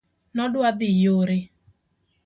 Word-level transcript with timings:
nodwadhi 0.35 0.87
yore 1.03 1.37